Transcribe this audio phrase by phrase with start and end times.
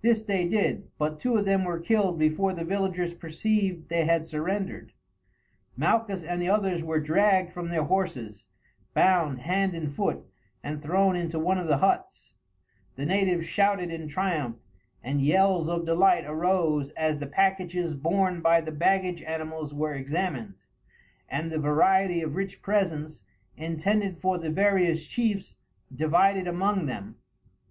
[0.00, 4.24] This they did, but two of them were killed before the villagers perceived they had
[4.24, 4.94] surrendered.
[5.76, 8.46] Malchus and the others were dragged from their horses,
[8.94, 10.24] bound hand and foot,
[10.62, 12.32] and thrown into one of the huts.
[12.96, 14.56] The natives shouted in triumph,
[15.02, 20.54] and yells of delight arose as the packages borne by the baggage animals were examined,
[21.28, 25.58] and the variety of rich presents, intended for the various chiefs,
[25.94, 27.16] divided among them.